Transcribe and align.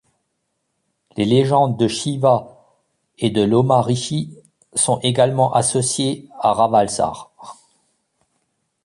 Les 1.15 1.25
légendes 1.25 1.77
de 1.77 1.87
Shiva 1.87 2.57
et 3.19 3.29
de 3.29 3.43
Lomas 3.43 3.83
Rishi 3.83 4.35
sont 4.73 4.99
également 5.03 5.53
associées 5.53 6.27
à 6.39 6.53
Rawalsar. 6.53 7.29